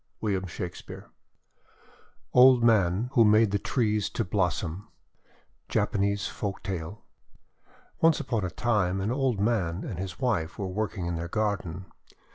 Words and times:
WILLIAM 0.19 0.47
SHAKESPEARE 0.47 1.11
OLD 2.33 2.63
MAN 2.63 3.11
WHO 3.11 3.23
MADE 3.23 3.51
THE 3.51 3.59
TREES 3.59 4.09
TO 4.09 4.25
BLOSSOM 4.25 4.87
Japanese 5.69 6.25
Folktale 6.27 7.03
ONCE 7.99 8.19
upon 8.19 8.43
a 8.43 8.49
time, 8.49 8.99
an 8.99 9.11
old 9.11 9.39
man 9.39 9.83
and 9.83 9.99
his 9.99 10.19
wife 10.19 10.57
were 10.57 10.65
working 10.67 11.05
in 11.05 11.17
their 11.17 11.27
garden. 11.27 11.85